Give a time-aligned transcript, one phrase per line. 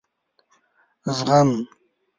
[1.15, 1.49] زغم....